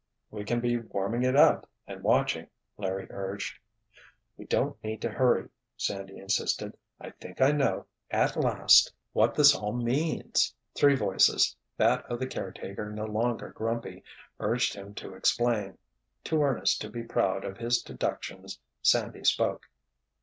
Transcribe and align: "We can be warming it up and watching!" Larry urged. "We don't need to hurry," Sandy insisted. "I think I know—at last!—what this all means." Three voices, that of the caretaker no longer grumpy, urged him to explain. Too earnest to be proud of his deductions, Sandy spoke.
"We 0.31 0.45
can 0.45 0.59
be 0.61 0.77
warming 0.79 1.21
it 1.21 1.35
up 1.35 1.69
and 1.85 2.01
watching!" 2.01 2.47
Larry 2.75 3.05
urged. 3.11 3.59
"We 4.35 4.45
don't 4.45 4.83
need 4.83 4.99
to 5.03 5.09
hurry," 5.11 5.49
Sandy 5.77 6.17
insisted. 6.17 6.75
"I 6.99 7.11
think 7.11 7.39
I 7.39 7.51
know—at 7.51 8.35
last!—what 8.35 9.35
this 9.35 9.53
all 9.53 9.73
means." 9.73 10.55
Three 10.73 10.95
voices, 10.95 11.55
that 11.77 12.03
of 12.09 12.17
the 12.17 12.25
caretaker 12.25 12.91
no 12.91 13.05
longer 13.05 13.49
grumpy, 13.49 14.03
urged 14.39 14.73
him 14.73 14.95
to 14.95 15.13
explain. 15.13 15.77
Too 16.23 16.41
earnest 16.41 16.81
to 16.81 16.89
be 16.89 17.03
proud 17.03 17.45
of 17.45 17.59
his 17.59 17.79
deductions, 17.83 18.59
Sandy 18.81 19.23
spoke. 19.23 19.67